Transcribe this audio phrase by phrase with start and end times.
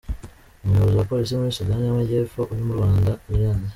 [0.63, 3.61] Umuyobozi wa Polisi muri Sudani y’Amajyepfo uri mu Rwanda, Gen.